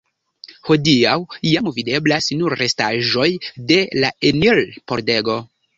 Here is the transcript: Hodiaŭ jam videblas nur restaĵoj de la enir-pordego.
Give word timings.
Hodiaŭ 0.69 1.13
jam 1.49 1.69
videblas 1.77 2.31
nur 2.41 2.57
restaĵoj 2.63 3.29
de 3.73 3.81
la 4.03 4.13
enir-pordego. 4.33 5.43